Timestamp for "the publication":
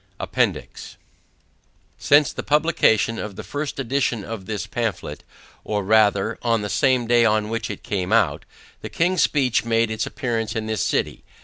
2.33-3.19